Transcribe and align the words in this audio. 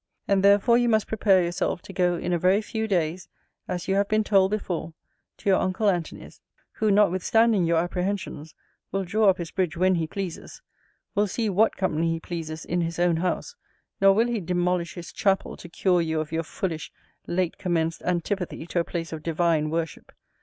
And 0.27 0.41
therefore 0.41 0.79
you 0.79 0.89
must 0.89 1.05
prepare 1.05 1.43
yourself 1.43 1.83
to 1.83 1.93
go 1.93 2.15
in 2.15 2.33
a 2.33 2.39
very 2.39 2.59
few 2.59 2.87
days, 2.87 3.27
as 3.67 3.87
you 3.87 3.93
have 3.97 4.07
been 4.07 4.23
told 4.23 4.49
before, 4.49 4.95
to 5.37 5.47
your 5.47 5.59
uncle 5.59 5.91
Antony's; 5.91 6.41
who, 6.71 6.89
notwithstanding 6.89 7.65
you 7.67 7.75
apprehensions, 7.77 8.55
will 8.91 9.03
draw 9.03 9.29
up 9.29 9.37
his 9.37 9.51
bridge 9.51 9.77
when 9.77 9.93
he 9.93 10.07
pleases; 10.07 10.63
will 11.13 11.27
see 11.27 11.49
what 11.51 11.77
company 11.77 12.13
he 12.13 12.19
pleases 12.19 12.65
in 12.65 12.81
his 12.81 12.97
own 12.97 13.17
house; 13.17 13.55
nor 14.01 14.11
will 14.13 14.27
he 14.27 14.39
demolish 14.39 14.95
his 14.95 15.13
chapel 15.13 15.55
to 15.55 15.69
cure 15.69 16.01
you 16.01 16.19
of 16.19 16.31
your 16.31 16.41
foolish 16.41 16.91
late 17.27 17.59
commenced 17.59 18.01
antipathy 18.01 18.65
to 18.65 18.79
a 18.79 18.83
place 18.83 19.13
of 19.13 19.21
divine 19.21 19.69
worship. 19.69 20.11